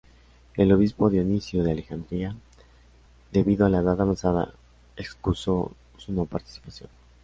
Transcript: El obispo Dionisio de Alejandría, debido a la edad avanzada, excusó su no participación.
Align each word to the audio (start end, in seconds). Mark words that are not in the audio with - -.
El 0.55 0.71
obispo 0.73 1.11
Dionisio 1.11 1.63
de 1.63 1.73
Alejandría, 1.73 2.35
debido 3.31 3.67
a 3.67 3.69
la 3.69 3.81
edad 3.81 4.01
avanzada, 4.01 4.51
excusó 4.97 5.75
su 5.97 6.11
no 6.11 6.25
participación. 6.25 6.89